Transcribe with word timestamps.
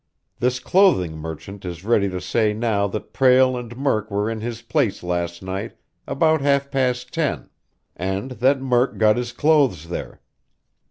This 0.39 0.59
clothing 0.59 1.15
merchant 1.15 1.63
is 1.63 1.83
ready 1.85 2.09
to 2.09 2.19
say 2.19 2.53
now 2.55 2.87
that 2.87 3.13
Prale 3.13 3.55
and 3.55 3.77
Murk 3.77 4.09
were 4.09 4.31
in 4.31 4.41
his 4.41 4.63
place 4.63 5.03
last 5.03 5.43
night 5.43 5.73
about 6.07 6.41
half 6.41 6.71
past 6.71 7.13
ten, 7.13 7.51
and 7.95 8.31
that 8.31 8.59
Murk 8.59 8.97
got 8.97 9.15
his 9.15 9.31
clothes 9.31 9.89
there. 9.89 10.19